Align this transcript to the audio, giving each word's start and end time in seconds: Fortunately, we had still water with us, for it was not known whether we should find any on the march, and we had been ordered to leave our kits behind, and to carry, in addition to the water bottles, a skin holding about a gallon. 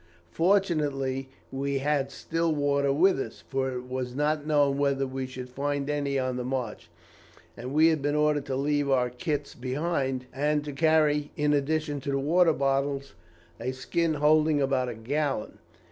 Fortunately, 0.31 1.29
we 1.51 1.77
had 1.77 2.09
still 2.09 2.51
water 2.55 2.91
with 2.91 3.19
us, 3.19 3.43
for 3.49 3.71
it 3.73 3.83
was 3.87 4.15
not 4.15 4.47
known 4.47 4.79
whether 4.79 5.05
we 5.05 5.27
should 5.27 5.47
find 5.47 5.91
any 5.91 6.17
on 6.17 6.37
the 6.37 6.43
march, 6.43 6.89
and 7.55 7.71
we 7.71 7.89
had 7.89 8.01
been 8.01 8.15
ordered 8.15 8.45
to 8.47 8.55
leave 8.55 8.89
our 8.89 9.11
kits 9.11 9.53
behind, 9.53 10.25
and 10.33 10.65
to 10.65 10.73
carry, 10.73 11.29
in 11.37 11.53
addition 11.53 12.01
to 12.01 12.09
the 12.09 12.17
water 12.17 12.51
bottles, 12.53 13.13
a 13.59 13.71
skin 13.73 14.15
holding 14.15 14.59
about 14.59 14.89
a 14.89 14.95
gallon. 14.95 15.59